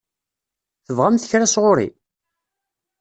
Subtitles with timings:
[0.85, 1.87] Tebɣamt kra sɣur-i?